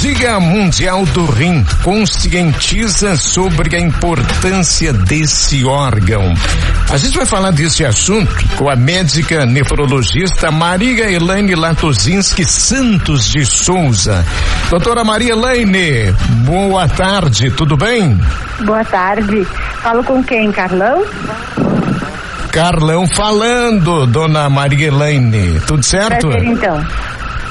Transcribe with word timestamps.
Dia 0.00 0.38
Mundial 0.38 1.04
do 1.06 1.24
Rim 1.24 1.64
conscientiza 1.82 3.16
sobre 3.16 3.76
a 3.76 3.80
importância 3.80 4.92
desse 4.92 5.64
órgão. 5.64 6.34
A 6.90 6.96
gente 6.96 7.16
vai 7.16 7.26
falar 7.26 7.50
desse 7.50 7.84
assunto 7.84 8.30
com 8.56 8.68
a 8.68 8.76
médica 8.76 9.46
nefrologista 9.46 10.50
Maria 10.50 11.10
Elaine 11.10 11.54
Latozinski 11.54 12.44
Santos 12.44 13.28
de 13.28 13.44
Souza. 13.44 14.24
Doutora 14.70 15.02
Maria 15.02 15.32
Elaine, 15.32 16.12
boa 16.44 16.86
tarde, 16.88 17.50
tudo 17.50 17.76
bem? 17.76 18.20
Boa 18.64 18.84
tarde. 18.84 19.44
Falo 19.82 20.04
com 20.04 20.22
quem, 20.22 20.52
Carlão? 20.52 21.04
Carlão 22.52 23.06
falando, 23.06 24.06
dona 24.06 24.48
Maria 24.48 24.88
Elaine. 24.88 25.60
Tudo 25.66 25.82
certo? 25.82 26.28
Prazer, 26.28 26.48
então. 26.48 26.86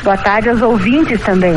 Boa 0.05 0.17
tarde 0.17 0.49
aos 0.49 0.61
ouvintes 0.61 1.19
também 1.23 1.51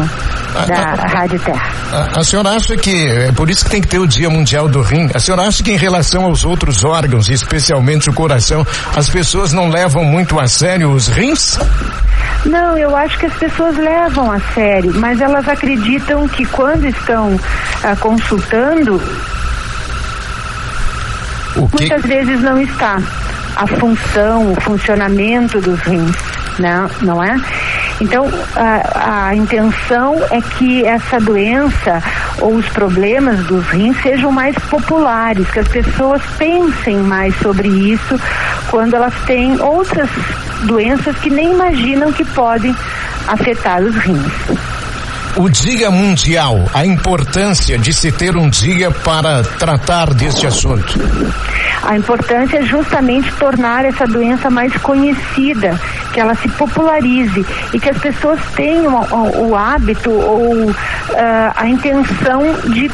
da 0.67 0.95
Rádio 0.95 1.39
Terra. 1.41 1.71
A, 1.93 2.21
a, 2.21 2.25
senhora 2.25 2.53
acha 2.53 2.79
que, 2.79 3.07
é 3.07 3.31
por 3.31 3.51
isso 3.51 3.63
que 3.63 3.71
tem 3.71 3.83
que 3.83 3.89
ter 3.89 3.99
o 3.99 4.07
Dia 4.07 4.31
Mundial 4.31 4.67
do 4.67 4.81
Rim, 4.81 5.11
a 5.15 5.21
senhora 5.21 5.43
acha 5.43 5.63
que 5.63 5.71
em 5.71 5.77
relação 5.77 6.25
aos 6.25 6.47
outros 6.47 6.83
órgãos, 6.83 7.29
especialmente 7.29 8.09
o 8.09 8.13
coração, 8.15 8.67
as 8.97 9.11
pessoas 9.11 9.53
não 9.53 9.69
levam 9.69 10.03
muito 10.03 10.41
a 10.41 10.47
sério 10.47 10.91
os 10.91 11.09
rins? 11.09 11.59
Não, 12.47 12.75
eu 12.79 12.97
acho 12.97 13.19
que 13.19 13.27
as 13.27 13.35
pessoas 13.35 13.77
levam 13.77 14.33
a 14.33 14.41
sério, 14.55 14.95
mas 14.95 15.21
elas 15.21 15.47
acreditam 15.47 16.27
que 16.27 16.47
quando 16.47 16.87
estão 16.87 17.39
ah, 17.85 17.95
consultando, 17.97 18.99
muitas 21.55 22.03
vezes 22.03 22.41
não 22.41 22.59
está 22.59 22.99
a 23.57 23.67
função, 23.67 24.53
o 24.53 24.61
funcionamento 24.63 25.61
dos 25.61 25.79
rins, 25.81 26.17
não, 26.59 26.89
não 27.03 27.23
é? 27.23 27.37
Então, 28.01 28.27
a, 28.55 29.27
a 29.29 29.35
intenção 29.35 30.15
é 30.31 30.41
que 30.41 30.85
essa 30.85 31.19
doença 31.19 32.03
ou 32.41 32.55
os 32.55 32.69
problemas 32.69 33.45
dos 33.47 33.67
rins 33.69 34.01
sejam 34.03 34.31
mais 34.31 34.57
populares, 34.71 35.49
que 35.51 35.59
as 35.59 35.69
pessoas 35.69 36.23
pensem 36.39 36.99
mais 36.99 37.35
sobre 37.39 37.69
isso 37.69 38.19
quando 38.71 38.95
elas 38.95 39.15
têm 39.27 39.61
outras 39.61 40.09
doenças 40.65 41.17
que 41.19 41.31
nem 41.31 41.53
imaginam 41.53 42.13
que 42.13 42.25
podem 42.25 42.75
afetar 43.27 43.83
os 43.83 43.95
rins. 43.97 44.33
O 45.37 45.49
Dia 45.49 45.91
Mundial, 45.91 46.69
a 46.75 46.85
importância 46.85 47.79
de 47.79 47.93
se 47.93 48.11
ter 48.11 48.37
um 48.37 48.49
dia 48.51 48.91
para 48.91 49.43
tratar 49.45 50.13
deste 50.13 50.47
assunto. 50.47 50.99
A 51.89 51.97
importância 51.97 52.59
é 52.59 52.63
justamente 52.63 53.33
tornar 53.37 53.87
essa 53.87 54.07
doença 54.07 54.51
mais 54.51 54.77
conhecida, 54.77 55.75
que 56.13 56.21
ela 56.21 56.35
se 56.35 56.47
popularize 56.51 57.47
e 57.73 57.81
que 57.81 57.89
as 57.89 57.97
pessoas 57.97 58.39
tenham 58.55 59.01
o, 59.11 59.49
o 59.49 59.57
hábito 59.57 60.11
ou 60.11 60.71
uh, 60.71 60.75
a 61.57 61.67
intenção 61.67 62.43
de 62.67 62.89
uh, 62.89 62.93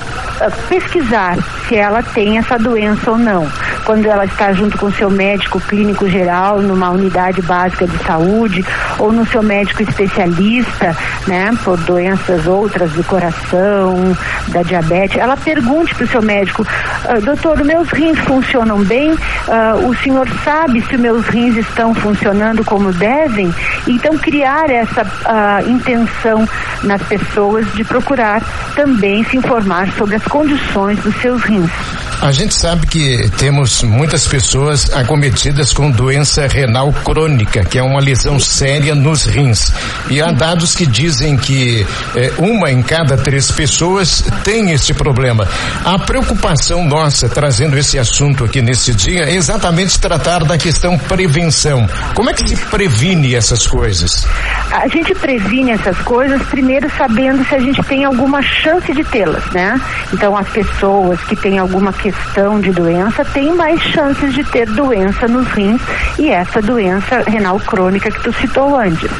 pesquisar 0.68 1.36
se 1.66 1.74
ela 1.74 2.04
tem 2.04 2.38
essa 2.38 2.56
doença 2.56 3.10
ou 3.10 3.18
não. 3.18 3.48
Quando 3.84 4.06
ela 4.06 4.24
está 4.24 4.52
junto 4.52 4.78
com 4.78 4.90
seu 4.92 5.10
médico 5.10 5.60
clínico 5.60 6.08
geral 6.08 6.62
numa 6.62 6.90
unidade 6.90 7.42
básica 7.42 7.86
de 7.86 7.98
saúde 8.04 8.64
ou 8.98 9.12
no 9.12 9.26
seu 9.26 9.42
médico 9.42 9.82
especialista, 9.82 10.96
né, 11.26 11.50
por 11.64 11.76
doenças 11.78 12.46
outras 12.46 12.92
do 12.92 13.02
coração, 13.04 14.16
da 14.48 14.62
diabetes, 14.62 15.18
ela 15.18 15.36
pergunte 15.36 15.94
para 15.94 16.04
o 16.04 16.08
seu 16.08 16.22
médico, 16.22 16.64
ah, 17.04 17.20
doutor, 17.20 17.62
meus 17.64 17.88
rins 17.90 18.18
funcionam 18.20 18.83
bem? 18.84 19.12
Uh, 19.12 19.88
o 19.88 19.96
senhor 19.96 20.28
sabe 20.44 20.80
se 20.82 20.96
meus 20.96 21.26
rins 21.26 21.56
estão 21.56 21.94
funcionando 21.94 22.64
como 22.64 22.92
devem? 22.92 23.52
Então 23.86 24.16
criar 24.18 24.70
essa 24.70 25.02
uh, 25.02 25.70
intenção 25.70 26.48
nas 26.82 27.02
pessoas 27.02 27.66
de 27.74 27.84
procurar 27.84 28.42
também 28.74 29.24
se 29.24 29.36
informar 29.36 29.90
sobre 29.92 30.16
as 30.16 30.24
condições 30.24 30.98
dos 31.00 31.14
seus 31.16 31.42
rins. 31.42 32.03
A 32.20 32.32
gente 32.32 32.54
sabe 32.54 32.86
que 32.86 33.28
temos 33.36 33.82
muitas 33.82 34.26
pessoas 34.26 34.90
acometidas 34.92 35.72
com 35.72 35.90
doença 35.90 36.46
renal 36.46 36.92
crônica, 36.92 37.64
que 37.64 37.78
é 37.78 37.82
uma 37.82 38.00
lesão 38.00 38.40
séria 38.40 38.94
nos 38.94 39.24
rins. 39.24 39.72
E 40.08 40.20
há 40.20 40.32
dados 40.32 40.74
que 40.74 40.86
dizem 40.86 41.36
que 41.36 41.86
eh, 42.16 42.32
uma 42.38 42.70
em 42.70 42.82
cada 42.82 43.16
três 43.16 43.50
pessoas 43.50 44.24
tem 44.42 44.70
este 44.70 44.94
problema. 44.94 45.46
A 45.84 45.98
preocupação 45.98 46.84
nossa, 46.84 47.28
trazendo 47.28 47.76
esse 47.76 47.98
assunto 47.98 48.44
aqui 48.44 48.62
nesse 48.62 48.94
dia, 48.94 49.24
é 49.24 49.34
exatamente 49.34 49.98
tratar 49.98 50.44
da 50.44 50.56
questão 50.56 50.98
prevenção. 50.98 51.86
Como 52.14 52.30
é 52.30 52.32
que 52.32 52.48
se 52.48 52.56
previne 52.56 53.34
essas 53.34 53.66
coisas? 53.66 54.26
A 54.70 54.88
gente 54.88 55.14
previne 55.14 55.72
essas 55.72 55.98
coisas 55.98 56.42
primeiro 56.44 56.90
sabendo 56.96 57.44
se 57.44 57.54
a 57.54 57.60
gente 57.60 57.82
tem 57.84 58.04
alguma 58.04 58.42
chance 58.42 58.92
de 58.92 59.04
tê-las, 59.04 59.44
né? 59.50 59.80
Então 60.12 60.36
as 60.36 60.48
pessoas 60.48 61.20
que 61.24 61.36
têm 61.36 61.58
alguma 61.58 61.92
questão 62.04 62.60
de 62.60 62.70
doença 62.70 63.24
têm 63.24 63.54
mais 63.54 63.80
chances 63.80 64.34
de 64.34 64.44
ter 64.44 64.66
doença 64.66 65.26
nos 65.26 65.48
rins 65.52 65.80
e 66.18 66.28
essa 66.28 66.60
doença 66.60 67.22
renal 67.26 67.58
crônica 67.58 68.10
que 68.10 68.20
tu 68.20 68.30
citou 68.34 68.76
antes. 68.76 69.10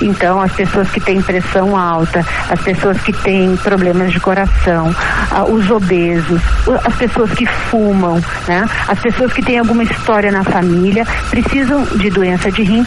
Então, 0.00 0.40
as 0.40 0.50
pessoas 0.52 0.88
que 0.90 0.98
têm 0.98 1.20
pressão 1.20 1.76
alta, 1.76 2.24
as 2.48 2.58
pessoas 2.62 2.98
que 3.02 3.12
têm 3.12 3.54
problemas 3.58 4.12
de 4.12 4.18
coração, 4.18 4.94
os 5.50 5.70
obesos, 5.70 6.40
as 6.82 6.94
pessoas 6.94 7.30
que 7.32 7.44
fumam, 7.44 8.18
né? 8.48 8.64
As 8.88 8.98
pessoas 8.98 9.30
que 9.34 9.42
têm 9.42 9.58
alguma 9.58 9.82
história 9.82 10.32
na 10.32 10.42
família 10.42 11.06
precisam 11.28 11.84
de 11.96 12.08
doença 12.08 12.50
de 12.50 12.62
rim 12.62 12.82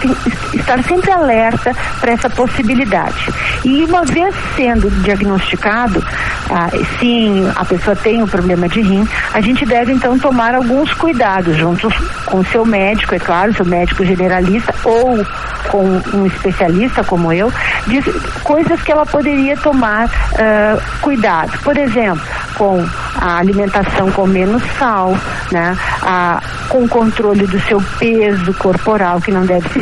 estar 0.56 0.84
sempre 0.84 1.12
alerta 1.12 1.72
para 2.02 2.14
essa 2.14 2.30
possibilidade. 2.32 3.32
E 3.64 3.84
uma 3.84 4.04
vez 4.04 4.34
sendo 4.56 4.90
diagnosticado, 5.04 6.04
ah, 6.50 6.70
sim, 7.00 7.48
a 7.56 7.64
pessoa 7.64 7.96
tem 7.96 8.24
um 8.24 8.28
problema 8.28 8.68
de 8.68 8.82
rim, 8.82 9.08
a 9.36 9.42
gente 9.42 9.66
deve 9.66 9.92
então 9.92 10.18
tomar 10.18 10.56
alguns 10.56 10.94
cuidados 10.94 11.58
junto 11.58 11.90
com 12.26 12.40
o 12.40 12.46
seu 12.46 12.66
médico, 12.66 13.16
é 13.16 13.20
claro, 13.20 13.54
seu 13.54 13.66
médico 13.66 14.06
generalista 14.06 14.74
ou 14.86 15.26
com 15.70 16.02
um 16.14 16.26
especialista 16.26 17.04
como 17.04 17.34
eu, 17.34 17.52
de 17.86 18.02
coisas 18.44 18.82
que 18.82 18.94
ela 18.94 19.06
poderia 19.06 19.58
tomar 19.58 20.06
uh, 20.06 20.82
cuidado. 21.02 21.52
Por 21.60 21.76
exemplo, 21.78 22.26
com 22.56 22.82
a 23.20 23.40
alimentação 23.40 24.10
com 24.10 24.26
menos 24.26 24.64
sal, 24.80 25.14
né? 25.52 25.78
A, 26.02 26.42
com 26.70 26.86
o 26.86 26.88
controle 26.88 27.46
do 27.46 27.60
seu 27.60 27.84
peso 28.00 28.54
corporal, 28.54 29.20
que 29.20 29.34
não 29.34 29.46
deve 29.46 29.68
ser. 29.68 29.82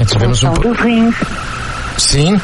É, 0.00 0.04
tivemos 0.04 0.44
um... 0.44 0.52
dos 0.52 0.78
rins. 0.78 1.16
Sim. 1.96 2.40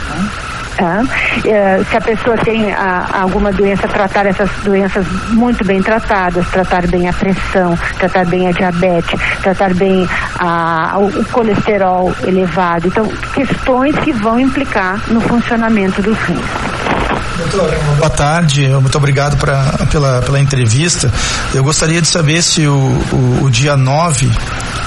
Tá? 0.76 1.04
É, 1.44 1.84
se 1.84 1.96
a 1.96 2.00
pessoa 2.00 2.36
tem 2.38 2.72
a, 2.72 3.20
alguma 3.22 3.52
doença, 3.52 3.86
tratar 3.86 4.26
essas 4.26 4.50
doenças 4.64 5.06
muito 5.30 5.64
bem 5.64 5.80
tratadas, 5.80 6.48
tratar 6.48 6.86
bem 6.88 7.08
a 7.08 7.12
pressão, 7.12 7.78
tratar 7.98 8.24
bem 8.26 8.48
a 8.48 8.52
diabetes, 8.52 9.20
tratar 9.40 9.72
bem 9.74 10.08
a, 10.38 10.98
o 10.98 11.24
colesterol 11.26 12.12
elevado. 12.26 12.88
Então, 12.88 13.06
questões 13.32 13.96
que 14.00 14.12
vão 14.12 14.40
implicar 14.40 15.00
no 15.08 15.20
funcionamento 15.20 16.02
dos 16.02 16.18
rins. 16.22 16.73
Boa 17.98 18.10
tarde, 18.10 18.68
muito 18.68 18.96
obrigado 18.96 19.36
pra, 19.36 19.86
pela, 19.90 20.22
pela 20.22 20.38
entrevista. 20.38 21.12
Eu 21.52 21.64
gostaria 21.64 22.00
de 22.00 22.06
saber 22.06 22.42
se 22.42 22.66
o, 22.66 22.72
o, 22.72 23.44
o 23.44 23.50
dia 23.50 23.76
9 23.76 24.30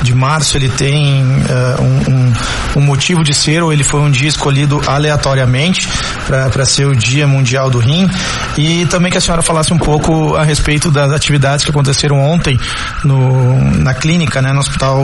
de 0.01 0.13
março 0.13 0.57
ele 0.57 0.69
tem 0.69 1.23
uh, 1.23 1.81
um, 1.81 2.13
um, 2.13 2.33
um, 2.77 2.81
motivo 2.81 3.23
de 3.23 3.33
ser 3.33 3.63
ou 3.63 3.73
ele 3.73 3.83
foi 3.83 3.99
um 3.99 4.11
dia 4.11 4.29
escolhido 4.29 4.79
aleatoriamente 4.85 5.89
para 6.25 6.65
ser 6.65 6.87
o 6.87 6.95
Dia 6.95 7.27
Mundial 7.27 7.69
do 7.69 7.79
Rim 7.79 8.09
e 8.57 8.85
também 8.85 9.11
que 9.11 9.17
a 9.17 9.21
senhora 9.21 9.41
falasse 9.41 9.73
um 9.73 9.77
pouco 9.77 10.35
a 10.35 10.43
respeito 10.43 10.91
das 10.91 11.11
atividades 11.11 11.65
que 11.65 11.71
aconteceram 11.71 12.19
ontem 12.19 12.59
no, 13.03 13.59
na 13.79 13.93
clínica, 13.93 14.41
né, 14.41 14.53
no 14.53 14.59
hospital, 14.59 15.03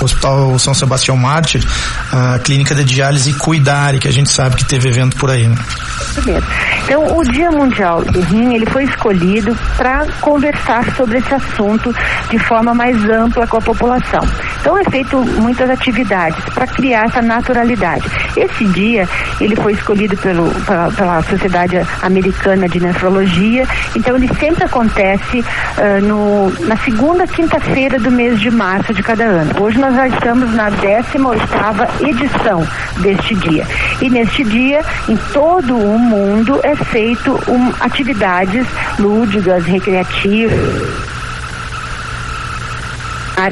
hospital 0.00 0.58
São 0.58 0.74
Sebastião 0.74 1.16
Mártir, 1.16 1.64
a 2.12 2.38
clínica 2.38 2.74
de 2.74 2.84
diálise 2.84 3.32
Cuidare, 3.34 3.98
que 3.98 4.08
a 4.08 4.12
gente 4.12 4.30
sabe 4.30 4.56
que 4.56 4.64
teve 4.64 4.88
evento 4.88 5.16
por 5.16 5.30
aí. 5.30 5.46
Né? 5.46 5.56
Então, 6.84 7.16
o 7.16 7.22
Dia 7.24 7.50
Mundial 7.50 8.02
do 8.02 8.20
Rim, 8.20 8.54
ele 8.54 8.66
foi 8.66 8.84
escolhido 8.84 9.56
para 9.76 10.06
conversar 10.20 10.84
sobre 10.96 11.18
esse 11.18 11.34
assunto 11.34 11.94
de 12.30 12.38
forma 12.38 12.74
mais 12.74 12.96
ampla 13.08 13.46
com 13.46 13.56
a 13.56 13.60
população. 13.60 14.22
Então 14.64 14.78
é 14.78 14.84
feito 14.84 15.18
muitas 15.18 15.68
atividades 15.68 16.42
para 16.54 16.66
criar 16.66 17.04
essa 17.04 17.20
naturalidade. 17.20 18.02
Esse 18.34 18.64
dia 18.64 19.06
ele 19.38 19.54
foi 19.56 19.72
escolhido 19.72 20.16
pelo, 20.16 20.50
pela, 20.62 20.90
pela 20.90 21.22
Sociedade 21.22 21.76
Americana 22.00 22.66
de 22.66 22.80
Nefrologia, 22.80 23.68
então 23.94 24.16
ele 24.16 24.26
sempre 24.40 24.64
acontece 24.64 25.40
uh, 25.40 26.02
no, 26.02 26.50
na 26.66 26.78
segunda 26.78 27.26
quinta-feira 27.26 27.98
do 27.98 28.10
mês 28.10 28.40
de 28.40 28.50
março 28.50 28.94
de 28.94 29.02
cada 29.02 29.24
ano. 29.24 29.50
Hoje 29.60 29.78
nós 29.78 29.94
já 29.94 30.08
estamos 30.08 30.54
na 30.54 30.70
18 30.70 31.28
oitava 31.28 31.86
edição 32.00 32.66
deste 33.00 33.34
dia. 33.34 33.66
E 34.00 34.08
neste 34.08 34.44
dia, 34.44 34.80
em 35.08 35.16
todo 35.34 35.76
o 35.76 35.98
mundo, 36.04 36.60
é 36.62 36.76
feito 36.76 37.32
um, 37.48 37.72
atividades 37.80 38.66
lúdicas, 38.98 39.64
recreativas 39.64 40.52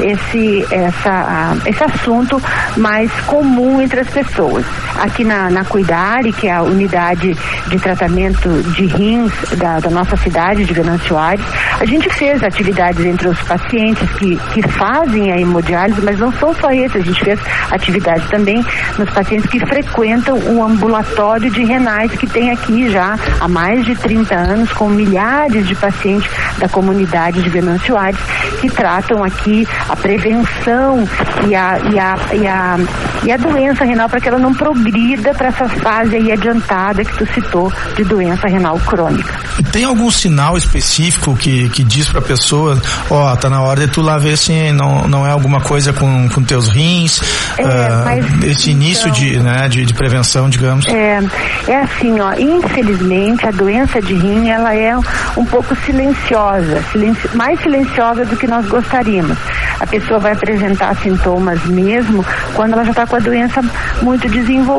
esse, 0.01 0.67
essa, 0.71 1.57
esse 1.67 1.85
assunto 1.85 2.41
mais 2.77 3.11
comum 3.23 3.81
entre 3.81 4.01
as 4.01 4.09
pessoas. 4.09 4.65
Aqui 4.99 5.25
na, 5.25 5.51
na 5.51 5.65
Cuidare, 5.65 6.33
que 6.33 6.47
é 6.47 6.53
a 6.53 6.63
unidade 6.63 7.37
de 7.69 7.79
tratamento 7.79 8.49
de 8.73 8.87
rins 8.87 9.33
da, 9.57 9.81
da 9.81 9.91
nossa 9.91 10.17
cidade 10.17 10.65
de 10.65 10.73
Venâncio 10.73 11.17
Aires, 11.17 11.45
a 11.81 11.85
gente 11.85 12.09
fez 12.11 12.43
atividades 12.43 13.05
entre 13.05 13.29
os 13.29 13.41
pacientes 13.43 14.09
que, 14.13 14.37
que 14.53 14.63
fazem 14.69 15.33
a 15.33 15.41
hemodiálise, 15.41 16.01
mas 16.03 16.19
não 16.19 16.33
são 16.33 16.55
só 16.55 16.71
esses, 16.71 16.97
a 16.97 17.05
gente 17.05 17.25
fez 17.25 17.41
atividade 17.71 18.27
também 18.29 18.65
nos 18.99 19.11
pacientes 19.11 19.49
que 19.51 19.59
frequentam 19.61 20.39
o 20.39 20.63
ambulatório 20.63 21.51
de 21.51 21.65
renais 21.65 22.13
que 22.13 22.27
tem 22.27 22.51
aqui 22.51 22.91
já 22.91 23.19
há 23.41 23.49
mais 23.49 23.85
de 23.85 23.95
30 23.95 24.35
anos, 24.35 24.73
com 24.73 24.89
milhares 24.89 25.67
de 25.67 25.75
pacientes 25.75 26.31
da 26.59 26.69
comunidade 26.69 27.43
de 27.43 27.49
Venâncio 27.49 27.97
Aires 27.97 28.21
que 28.61 28.71
tratam 28.71 29.25
aqui 29.25 29.67
a 29.89 29.97
prevenção 29.97 31.09
e 31.49 31.55
a, 31.55 31.79
e 31.93 31.99
a, 31.99 32.17
e 32.33 32.47
a, 32.47 32.77
e 33.25 33.33
a 33.33 33.37
doença 33.37 33.85
renal 33.85 34.09
para 34.09 34.21
que 34.21 34.29
ela 34.29 34.39
não 34.39 34.55
progrida 34.83 35.33
para 35.35 35.49
essa 35.49 35.69
fase 35.69 36.17
aí 36.17 36.33
adiantada 36.33 37.05
que 37.05 37.17
tu 37.17 37.27
citou 37.33 37.73
de 37.97 38.05
doença 38.05 38.49
renal 38.49 38.79
crônica. 38.81 39.33
E 39.59 39.63
tem 39.63 39.85
algum 39.85 40.11
sinal 40.11 40.57
específico 40.57 41.37
que, 41.37 41.69
que 41.69 41.85
diz 41.85 42.09
para 42.09 42.19
a 42.19 42.23
pessoa, 42.23 42.81
ó, 43.11 43.33
oh, 43.33 43.37
tá 43.37 43.49
na 43.49 43.63
hora 43.63 43.87
de 43.87 43.93
tu 43.93 44.03
lá 44.03 44.19
ver 44.19 44.37
se 44.37 44.73
não, 44.73 45.07
não 45.07 45.27
é 45.27 45.31
alguma 45.31 45.61
coisa 45.61 45.93
com, 45.93 46.29
com 46.29 46.43
teus 46.43 46.69
rins, 46.69 47.21
é, 47.59 47.65
uh, 47.65 48.47
esse 48.47 48.71
então, 48.71 48.83
início 48.83 49.11
de, 49.13 49.39
né, 49.39 49.69
de, 49.69 49.85
de, 49.85 49.95
prevenção, 49.95 50.49
digamos? 50.49 50.87
É, 50.87 51.21
é 51.69 51.77
assim, 51.77 52.19
ó, 52.21 52.33
infelizmente 52.33 53.47
a 53.47 53.51
doença 53.51 54.01
de 54.01 54.15
rim 54.15 54.49
ela 54.49 54.75
é 54.75 54.97
um 55.37 55.45
pouco 55.45 55.77
silenciosa, 55.85 56.83
silenci 56.91 57.29
mais 57.35 57.61
silenciosa 57.61 58.25
do 58.25 58.37
que 58.37 58.47
nós 58.47 58.67
gostaríamos. 58.67 59.37
A 59.79 59.87
pessoa 59.87 60.19
vai 60.19 60.33
apresentar 60.33 60.97
sintomas 60.97 61.63
mesmo 61.67 62.25
quando 62.55 62.73
ela 62.73 62.85
já 62.85 62.91
está 62.91 63.07
com 63.07 63.17
a 63.17 63.21
doença 63.21 63.63
muito 64.01 64.29
desenvolvida, 64.29 64.72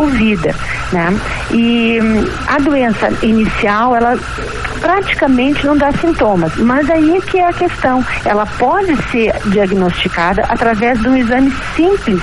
né? 0.91 1.19
E 1.51 1.99
hum, 2.01 2.25
a 2.47 2.59
doença 2.59 3.09
inicial, 3.21 3.95
ela 3.95 4.17
praticamente 4.81 5.65
não 5.65 5.77
dá 5.77 5.91
sintomas, 5.93 6.55
mas 6.57 6.89
aí 6.89 7.17
é 7.17 7.21
que 7.21 7.39
é 7.39 7.47
a 7.47 7.53
questão. 7.53 8.03
Ela 8.25 8.45
pode 8.45 8.95
ser 9.11 9.33
diagnosticada 9.45 10.43
através 10.49 10.99
de 10.99 11.07
um 11.07 11.15
exame 11.15 11.51
simples 11.75 12.21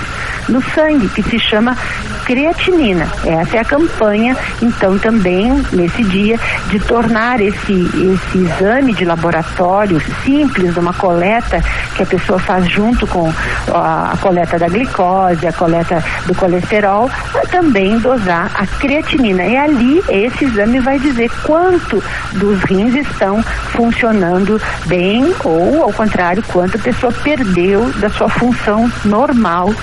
no 0.48 0.62
sangue, 0.62 1.08
que 1.08 1.22
se 1.22 1.38
chama 1.38 1.76
creatinina. 2.24 3.08
Essa 3.24 3.56
é 3.56 3.60
a 3.60 3.64
campanha, 3.64 4.36
então, 4.62 4.98
também, 4.98 5.64
nesse 5.72 6.04
dia, 6.04 6.38
de 6.68 6.78
tornar 6.78 7.40
esse, 7.40 7.72
esse 7.72 8.38
exame 8.38 8.94
de 8.94 9.04
laboratório 9.04 10.00
simples, 10.22 10.76
uma 10.76 10.92
coleta 10.92 11.60
que 11.96 12.02
a 12.02 12.06
pessoa 12.06 12.38
faz 12.38 12.68
junto 12.68 13.06
com 13.06 13.32
a, 13.72 14.12
a 14.12 14.16
coleta 14.18 14.58
da 14.58 14.68
glicose, 14.68 15.46
a 15.46 15.52
coleta 15.52 16.02
do 16.26 16.34
colesterol, 16.34 17.10
também 17.50 17.98
dosar 17.98 18.50
a 18.54 18.66
creatinina. 18.66 19.44
E 19.44 19.56
ali, 19.56 20.02
esse 20.08 20.44
exame 20.44 20.78
vai 20.78 20.98
dizer 20.98 21.30
quanto 21.42 22.02
dos 22.32 22.62
rins 22.62 22.94
estão 22.94 23.42
funcionando 23.72 24.60
bem 24.86 25.34
ou, 25.44 25.82
ao 25.82 25.92
contrário, 25.92 26.44
quanto 26.46 26.76
a 26.76 26.80
pessoa 26.80 27.12
perdeu 27.12 27.90
da 27.98 28.08
sua 28.08 28.28
função 28.28 28.90
normal 29.04 29.74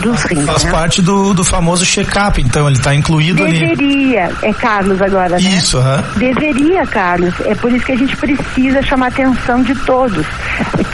dos 0.00 0.22
rins. 0.22 0.44
Faz 0.44 0.64
né? 0.64 0.70
parte 0.70 1.02
do, 1.02 1.34
do 1.34 1.44
famoso 1.44 1.84
check-up, 1.84 2.40
então 2.40 2.66
ele 2.66 2.76
está 2.76 2.94
incluído 2.94 3.44
Deveria, 3.44 3.68
ali. 3.68 3.76
Deveria, 3.76 4.30
é 4.42 4.52
Carlos 4.52 5.00
agora, 5.00 5.36
né? 5.36 5.40
Isso, 5.40 5.80
né? 5.80 6.04
Deveria, 6.16 6.86
Carlos. 6.86 7.34
É 7.44 7.54
por 7.54 7.72
isso 7.72 7.84
que 7.84 7.92
a 7.92 7.96
gente 7.96 8.16
precisa 8.16 8.82
chamar 8.82 9.06
a 9.06 9.08
atenção 9.08 9.62
de 9.62 9.74
todos, 9.74 10.26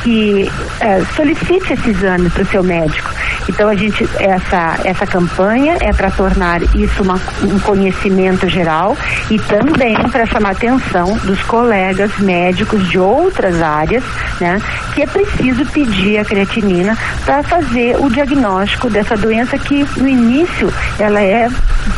que 0.03 0.51
é, 0.81 1.03
solicite 1.15 1.73
esse 1.73 1.91
exame 1.91 2.31
para 2.31 2.43
o 2.43 2.47
seu 2.47 2.63
médico. 2.63 3.11
Então 3.49 3.69
a 3.69 3.75
gente, 3.75 4.09
essa, 4.19 4.79
essa 4.85 5.07
campanha 5.07 5.77
é 5.81 5.93
para 5.93 6.11
tornar 6.11 6.63
isso 6.75 7.03
uma, 7.03 7.21
um 7.43 7.59
conhecimento 7.61 8.49
geral 8.49 8.97
e 9.31 9.39
também 9.39 9.97
para 10.11 10.27
chamar 10.27 10.51
a 10.51 10.53
atenção 10.53 11.17
dos 11.19 11.43
colegas 11.43 12.17
médicos 12.19 12.89
de 12.89 12.99
outras 12.99 13.63
áreas, 13.63 14.03
né? 14.41 14.61
Que 14.95 15.03
é 15.03 15.07
preciso 15.07 15.65
pedir 15.67 16.19
a 16.19 16.25
creatinina 16.25 16.97
para 17.25 17.43
fazer 17.43 17.97
o 17.99 18.11
diagnóstico 18.11 18.91
dessa 18.97 19.15
doença 19.15 19.59
que 19.59 19.87
no 19.99 20.09
início 20.09 20.73
ela 20.99 21.21
é 21.21 21.51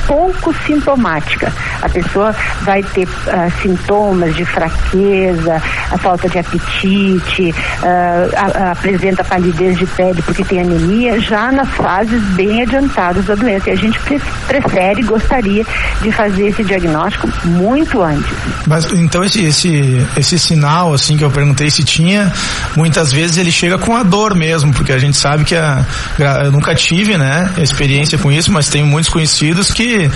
pouco 0.07 0.53
sintomática. 0.67 1.53
A 1.81 1.89
pessoa 1.89 2.35
vai 2.63 2.83
ter 2.83 3.07
uh, 3.07 3.63
sintomas 3.63 4.35
de 4.35 4.45
fraqueza, 4.45 5.63
a 5.93 5.97
falta 5.97 6.29
de 6.29 6.41
apetite, 6.41 7.55
uh, 7.83 8.37
a, 8.37 8.65
a 8.65 8.73
apresenta 8.73 9.23
palidez 9.23 9.79
de 9.79 9.87
pele 9.87 10.21
porque 10.23 10.43
tem 10.43 10.61
anemia, 10.61 11.21
já 11.21 11.53
nas 11.53 11.69
fases 11.69 12.21
bem 12.35 12.63
adiantadas 12.63 13.25
da 13.27 13.37
doença. 13.37 13.71
E 13.71 13.73
a 13.75 13.77
gente 13.77 13.99
pre 14.01 14.21
prefere, 14.49 15.03
gostaria 15.03 15.65
de 16.03 16.11
fazer 16.11 16.49
esse 16.49 16.65
diagnóstico 16.65 17.29
muito 17.45 18.03
antes. 18.03 18.27
Mas 18.67 18.91
então 18.93 19.23
esse, 19.23 19.45
esse, 19.45 20.05
esse 20.17 20.39
sinal, 20.39 20.93
assim, 20.93 21.17
que 21.17 21.23
eu 21.23 21.31
perguntei 21.31 21.71
se 21.71 21.85
tinha, 21.85 22.33
muitas 22.75 23.13
vezes 23.13 23.37
ele 23.37 23.53
chega 23.53 23.79
com 23.79 23.95
a 23.95 24.03
dor 24.03 24.35
mesmo, 24.35 24.73
porque 24.73 24.93
a 24.93 24.99
gente 24.99 25.17
sabe 25.17 25.45
que 25.45 25.55
a, 25.55 25.85
eu 26.45 26.51
nunca 26.51 26.75
tive, 26.89 27.19
né, 27.19 27.53
experiência 27.59 28.17
com 28.17 28.33
isso, 28.33 28.51
mas 28.51 28.71
tenho 28.71 28.87
muitos 28.87 29.11
conhecidos 29.11 29.71
que, 29.71 30.11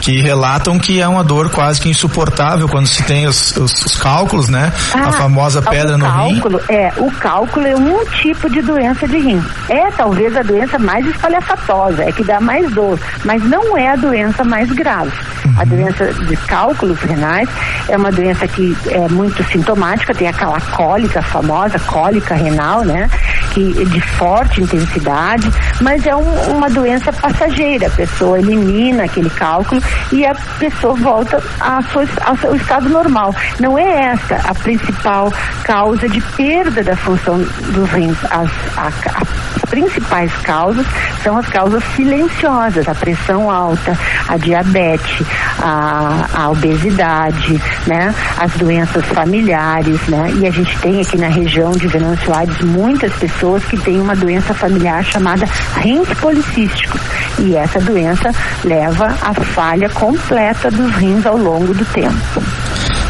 que 0.00 0.22
relatam 0.22 0.78
que 0.78 0.98
é 0.98 1.06
uma 1.06 1.22
dor 1.22 1.50
quase 1.50 1.78
que 1.78 1.88
insuportável 1.90 2.66
quando 2.66 2.86
se 2.86 3.02
tem 3.02 3.26
os, 3.26 3.54
os, 3.58 3.84
os 3.84 3.96
cálculos, 3.96 4.48
né? 4.48 4.72
Ah, 4.94 5.08
a 5.08 5.12
famosa 5.12 5.60
pedra 5.60 5.98
no 5.98 6.06
cálculo, 6.06 6.58
rim. 6.58 6.74
É, 6.74 6.92
o 6.96 7.10
cálculo 7.10 7.66
é 7.66 7.76
um 7.76 8.06
tipo 8.06 8.48
de 8.48 8.62
doença 8.62 9.06
de 9.06 9.18
rim. 9.18 9.42
É 9.68 9.90
talvez 9.90 10.34
a 10.34 10.42
doença 10.42 10.78
mais 10.78 11.06
espalhafatosa, 11.06 12.04
é 12.04 12.10
que 12.10 12.24
dá 12.24 12.40
mais 12.40 12.72
dor, 12.72 12.98
mas 13.22 13.44
não 13.44 13.76
é 13.76 13.90
a 13.90 13.96
doença 13.96 14.42
mais 14.42 14.72
grave. 14.72 15.12
Uhum. 15.44 15.54
A 15.58 15.64
doença 15.64 16.10
de 16.10 16.36
cálculos 16.38 16.98
renais 17.00 17.50
é 17.86 17.98
uma 17.98 18.10
doença 18.10 18.48
que 18.48 18.74
é 18.88 19.06
muito 19.10 19.44
sintomática, 19.44 20.14
tem 20.14 20.28
aquela 20.28 20.58
cólica 20.58 21.20
famosa, 21.20 21.78
cólica 21.80 22.34
renal, 22.34 22.82
né? 22.82 23.10
De 23.54 24.00
forte 24.00 24.60
intensidade, 24.60 25.48
mas 25.80 26.04
é 26.04 26.16
um, 26.16 26.56
uma 26.56 26.68
doença 26.68 27.12
passageira. 27.12 27.86
A 27.86 27.90
pessoa 27.90 28.38
elimina 28.38 29.04
aquele 29.04 29.30
cálculo 29.30 29.80
e 30.10 30.26
a 30.26 30.34
pessoa 30.58 30.94
volta 30.94 31.40
ao 31.60 32.36
seu 32.36 32.56
estado 32.56 32.88
normal. 32.88 33.32
Não 33.60 33.78
é 33.78 34.06
essa 34.06 34.36
a 34.44 34.54
principal 34.54 35.32
causa 35.62 36.08
de 36.08 36.20
perda 36.36 36.82
da 36.82 36.96
função 36.96 37.38
dos 37.38 37.90
rins. 37.90 38.18
As, 38.24 38.50
a, 38.76 38.86
as 38.86 39.70
principais 39.70 40.32
causas 40.42 40.86
são 41.22 41.38
as 41.38 41.46
causas 41.46 41.82
silenciosas, 41.94 42.88
a 42.88 42.94
pressão 42.94 43.50
alta, 43.50 43.96
a 44.28 44.36
diabetes, 44.36 45.26
a, 45.60 46.26
a 46.34 46.50
obesidade, 46.50 47.60
né? 47.86 48.12
As 48.38 48.52
doenças 48.52 49.04
familiares, 49.06 50.00
né? 50.08 50.32
E 50.40 50.46
a 50.46 50.50
gente 50.50 50.76
tem 50.78 51.00
aqui 51.00 51.16
na 51.16 51.28
região 51.28 51.70
de 51.72 51.86
Venâncio 51.86 52.34
Aires 52.34 52.60
muitas 52.60 53.12
pessoas 53.14 53.43
que 53.64 53.76
têm 53.76 54.00
uma 54.00 54.16
doença 54.16 54.54
familiar 54.54 55.04
chamada 55.04 55.46
rins 55.76 56.08
policísticos. 56.20 57.00
E 57.38 57.54
essa 57.56 57.80
doença 57.80 58.30
leva 58.64 59.06
à 59.20 59.34
falha 59.34 59.88
completa 59.90 60.70
dos 60.70 60.94
rins 60.96 61.26
ao 61.26 61.36
longo 61.36 61.74
do 61.74 61.84
tempo. 61.86 62.42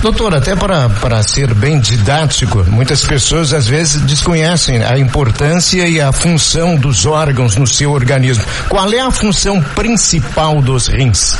Doutor, 0.02 0.34
até 0.34 0.54
para, 0.54 0.90
para 0.90 1.22
ser 1.22 1.54
bem 1.54 1.80
didático, 1.80 2.62
muitas 2.68 3.04
pessoas 3.06 3.54
às 3.54 3.66
vezes 3.66 4.02
desconhecem 4.02 4.84
a 4.84 4.98
importância 4.98 5.88
e 5.88 5.98
a 5.98 6.12
função 6.12 6.76
dos 6.76 7.06
órgãos 7.06 7.56
no 7.56 7.66
seu 7.66 7.90
organismo. 7.90 8.44
Qual 8.68 8.92
é 8.92 9.00
a 9.00 9.10
função 9.10 9.62
principal 9.74 10.60
dos 10.60 10.88
rins? 10.88 11.38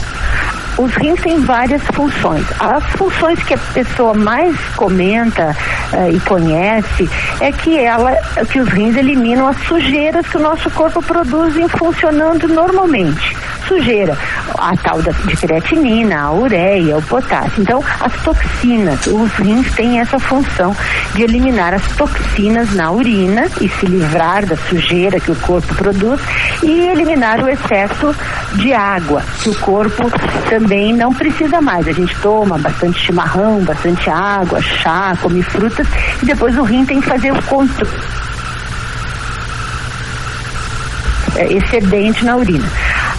Os 0.76 0.92
rins 0.94 1.20
têm 1.20 1.40
várias 1.40 1.82
funções. 1.82 2.44
As 2.58 2.84
funções 2.96 3.42
que 3.44 3.54
a 3.54 3.58
pessoa 3.58 4.12
mais 4.12 4.56
comenta 4.76 5.56
uh, 5.92 6.14
e 6.14 6.18
conhece 6.20 7.08
é 7.40 7.52
que 7.52 7.78
ela, 7.78 8.16
que 8.50 8.60
os 8.60 8.68
rins 8.68 8.96
eliminam 8.96 9.46
as 9.46 9.56
sujeiras 9.58 10.26
que 10.26 10.36
o 10.36 10.40
nosso 10.40 10.68
corpo 10.70 11.02
produz 11.02 11.56
em 11.56 11.68
funcionando 11.68 12.48
normalmente. 12.48 13.36
Sujeira, 13.66 14.16
a 14.58 14.76
tal 14.76 15.00
da, 15.02 15.12
de 15.12 15.36
creatinina, 15.36 16.22
a 16.22 16.32
ureia, 16.32 16.96
o 16.96 17.02
potássio. 17.02 17.62
Então, 17.62 17.82
as 18.00 18.12
toxinas, 18.22 19.06
os 19.06 19.32
rins 19.34 19.72
têm 19.74 20.00
essa 20.00 20.18
função 20.18 20.76
de 21.14 21.22
eliminar 21.22 21.74
as 21.74 21.86
toxinas 21.96 22.74
na 22.74 22.90
urina 22.90 23.46
e 23.60 23.68
se 23.68 23.86
livrar 23.86 24.46
da 24.46 24.56
sujeira 24.56 25.20
que 25.20 25.30
o 25.30 25.36
corpo 25.36 25.74
produz 25.74 26.20
e 26.62 26.88
eliminar 26.88 27.42
o 27.42 27.48
excesso 27.48 28.14
de 28.54 28.72
água 28.72 29.22
que 29.40 29.50
o 29.50 29.54
corpo 29.56 30.10
também 30.48 30.92
não 30.92 31.12
precisa 31.12 31.60
mais. 31.60 31.86
A 31.88 31.92
gente 31.92 32.14
toma 32.20 32.58
bastante 32.58 32.98
chimarrão, 32.98 33.60
bastante 33.60 34.08
água, 34.10 34.60
chá, 34.60 35.16
come 35.20 35.42
frutas 35.42 35.86
e 36.22 36.26
depois 36.26 36.56
o 36.56 36.62
rim 36.62 36.84
tem 36.84 37.00
que 37.00 37.08
fazer 37.08 37.32
o 37.32 37.42
controle 37.42 37.90
é, 41.36 41.52
excedente 41.52 42.24
na 42.24 42.36
urina. 42.36 42.66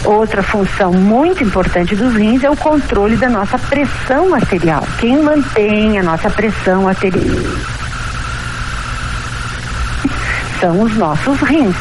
Outra 0.05 0.43
função 0.43 0.93
muito 0.93 1.43
importante 1.43 1.95
dos 1.95 2.13
rins 2.13 2.43
é 2.43 2.49
o 2.49 2.55
controle 2.55 3.15
da 3.17 3.27
nossa 3.27 3.57
pressão 3.57 4.35
arterial. 4.35 4.87
Quem 4.99 5.21
mantém 5.21 5.97
a 5.97 6.03
nossa 6.03 6.29
pressão 6.29 6.87
arterial 6.87 7.25
são 10.59 10.81
os 10.81 10.95
nossos 10.95 11.39
rins. 11.41 11.75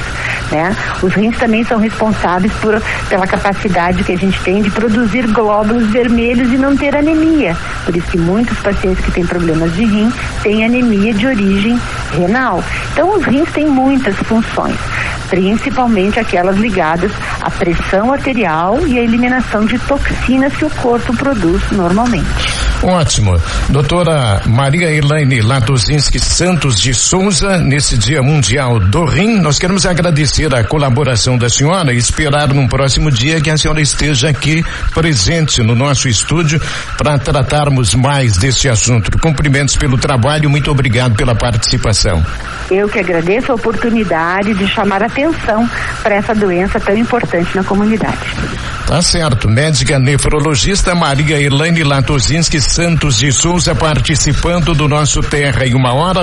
né? 0.51 0.75
Os 1.03 1.13
rins 1.15 1.37
também 1.39 1.65
são 1.65 1.79
responsáveis 1.79 2.53
por, 2.55 2.81
pela 3.09 3.27
capacidade 3.27 4.03
que 4.05 4.13
a 4.13 4.17
gente 4.17 4.41
tem 4.41 4.63
de 4.63 4.71
produzir 4.71 5.27
glóbulos 5.29 5.87
vermelhos 5.89 6.51
e 6.53 6.57
não 6.57 6.77
ter 6.77 6.97
anemia. 6.97 7.57
Por 7.85 7.97
isso 7.97 8.11
que 8.11 8.19
muitos 8.19 8.59
pacientes 8.59 9.05
que 9.05 9.13
têm 9.13 9.27
problemas 9.27 9.75
de 9.75 9.85
rim 9.85 10.13
têm 10.43 10.65
anemia 10.65 11.13
de 11.13 11.27
origem 11.27 11.79
renal. 12.13 12.63
Então, 12.93 13.17
os 13.17 13.25
rins 13.25 13.51
têm 13.53 13.67
muitas 13.67 14.17
funções 14.17 14.77
principalmente 15.29 16.21
aquelas 16.21 16.57
ligadas 16.57 17.13
à 17.41 17.51
pressão 17.51 18.13
arterial 18.13 18.87
e 18.87 18.99
à 18.99 19.03
eliminação 19.03 19.65
de 19.65 19.79
toxinas 19.81 20.55
que 20.57 20.65
o 20.65 20.71
corpo 20.71 21.15
produz 21.17 21.71
normalmente. 21.71 22.74
Ótimo. 22.85 23.41
Doutora 23.71 24.43
Maria 24.45 24.91
Elaine 24.91 25.41
Latozinski 25.41 26.21
Santos 26.21 26.79
de 26.79 26.93
Souza, 26.93 27.57
nesse 27.57 27.97
Dia 27.97 28.23
Mundial 28.23 28.79
do 28.79 29.07
Rim, 29.07 29.41
nós 29.41 29.59
queremos 29.59 29.87
agradecer 29.87 30.55
a 30.55 30.63
colaboração 30.63 31.39
da 31.39 31.49
senhora 31.49 31.95
e 31.95 31.97
esperar 31.97 32.53
num 32.53 32.69
próximo 32.69 33.11
dia 33.11 33.41
que 33.41 33.49
a 33.49 33.57
senhora 33.57 33.81
esteja 33.81 34.29
aqui 34.29 34.63
presente 34.93 35.63
no 35.63 35.75
nosso 35.75 36.09
estúdio 36.09 36.61
para 36.99 37.19
tratarmos 37.19 37.95
mais 37.95 38.37
desse 38.37 38.69
assunto. 38.69 39.19
Cumprimentos 39.19 39.77
pelo 39.77 39.97
trabalho, 39.97 40.51
muito 40.51 40.71
obrigado 40.71 41.15
pela 41.15 41.35
participação. 41.35 42.23
Eu 42.71 42.87
que 42.87 42.99
agradeço 42.99 43.51
a 43.51 43.55
oportunidade 43.55 44.53
de 44.53 44.69
chamar 44.69 45.03
atenção 45.03 45.67
para 46.03 46.17
essa 46.17 46.35
doença 46.35 46.79
tão 46.79 46.97
importante 46.97 47.57
na 47.57 47.65
comunidade. 47.65 48.74
Tá 48.87 49.01
certo. 49.01 49.49
Médica 49.49 49.99
nefrologista 49.99 50.95
Maria 50.95 51.41
Elaine 51.41 51.83
Latozinski 51.83 52.61
Santos 52.61 53.17
de 53.17 53.33
Souza 53.33 53.75
participando 53.75 54.75
do 54.75 54.87
nosso 54.87 55.21
Terra 55.21 55.67
em 55.67 55.75
uma 55.75 55.95
hora. 55.95 56.23